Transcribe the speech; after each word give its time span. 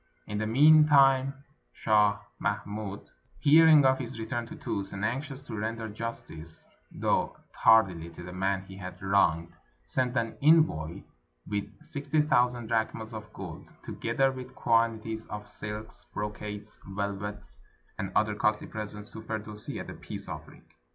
In 0.25 0.39
the 0.39 0.47
mean 0.47 0.87
time 0.87 1.43
Shah 1.73 2.17
Mahmud, 2.39 3.11
hearing 3.37 3.85
of 3.85 3.99
his 3.99 4.17
return 4.19 4.47
to 4.47 4.55
Tus, 4.55 4.93
and 4.93 5.05
anxious 5.05 5.43
to 5.43 5.55
render 5.55 5.87
justice, 5.89 6.65
though 6.91 7.37
tardily, 7.53 8.09
to 8.15 8.23
the 8.23 8.33
man 8.33 8.63
he 8.65 8.77
had 8.77 8.99
wronged, 8.99 9.53
sent 9.83 10.17
an 10.17 10.37
envoy 10.41 11.03
with 11.45 11.65
sixty 11.83 12.19
thousand 12.19 12.65
drachms 12.65 13.13
of 13.13 13.31
gold, 13.31 13.69
together 13.83 14.31
with 14.31 14.55
quanti 14.55 15.13
ties 15.15 15.27
of 15.27 15.47
silks, 15.47 16.07
brocades, 16.15 16.79
velvets, 16.87 17.59
and 17.99 18.11
other 18.15 18.33
costly 18.33 18.65
presents, 18.65 19.11
to 19.11 19.21
Firdusi 19.21 19.79
as 19.79 19.87
a 19.87 19.93
peace 19.93 20.27
offering. 20.27 20.63